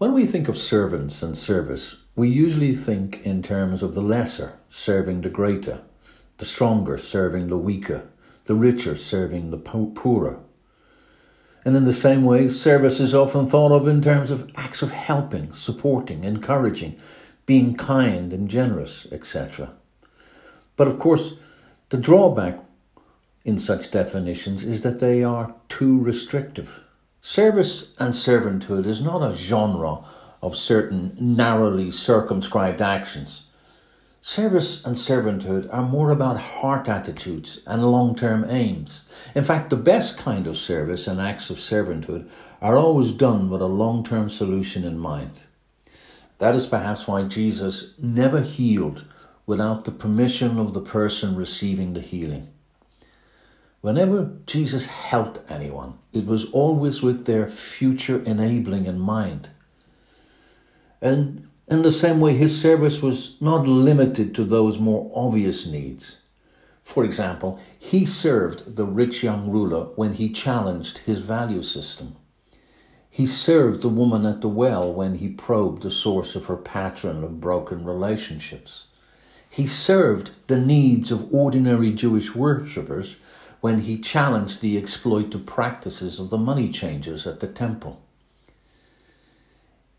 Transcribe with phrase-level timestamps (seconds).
[0.00, 4.54] When we think of servants and service, we usually think in terms of the lesser
[4.70, 5.82] serving the greater,
[6.38, 8.10] the stronger serving the weaker,
[8.46, 10.40] the richer serving the poorer.
[11.66, 14.90] And in the same way, service is often thought of in terms of acts of
[14.90, 16.98] helping, supporting, encouraging,
[17.44, 19.72] being kind and generous, etc.
[20.76, 21.34] But of course,
[21.90, 22.58] the drawback
[23.44, 26.80] in such definitions is that they are too restrictive.
[27.22, 29.98] Service and servanthood is not a genre
[30.40, 33.44] of certain narrowly circumscribed actions.
[34.22, 39.02] Service and servanthood are more about heart attitudes and long term aims.
[39.34, 42.26] In fact, the best kind of service and acts of servanthood
[42.62, 45.42] are always done with a long term solution in mind.
[46.38, 49.04] That is perhaps why Jesus never healed
[49.44, 52.48] without the permission of the person receiving the healing.
[53.80, 59.48] Whenever Jesus helped anyone, it was always with their future enabling in mind.
[61.00, 66.16] And in the same way, his service was not limited to those more obvious needs.
[66.82, 72.16] For example, he served the rich young ruler when he challenged his value system.
[73.08, 77.24] He served the woman at the well when he probed the source of her pattern
[77.24, 78.86] of broken relationships.
[79.48, 83.16] He served the needs of ordinary Jewish worshippers
[83.60, 88.00] when he challenged the exploitive practices of the money changers at the temple.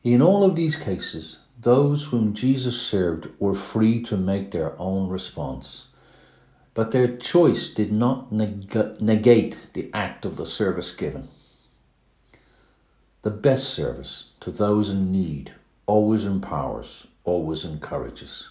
[0.04, 5.10] In all of these cases, those whom Jesus served were free to make their own
[5.10, 5.88] response,
[6.74, 11.28] but their choice did not neg- negate the act of the service given.
[13.22, 15.54] The best service to those in need
[15.86, 18.50] always empowers, always encourages.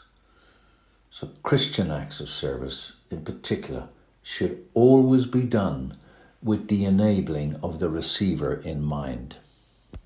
[1.11, 3.89] So, Christian acts of service in particular
[4.23, 5.97] should always be done
[6.43, 9.37] with the enabling of the receiver in mind.